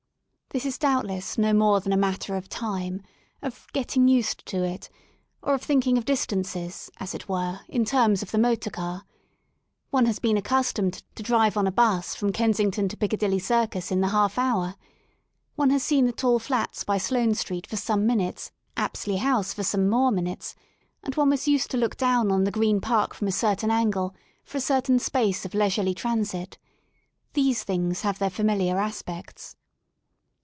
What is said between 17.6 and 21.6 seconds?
for some minutes, Apsley House for some more minutes, and one was